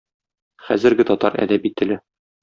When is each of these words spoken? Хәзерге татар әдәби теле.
Хәзерге 0.69 1.05
татар 1.09 1.37
әдәби 1.45 1.71
теле. 1.83 1.99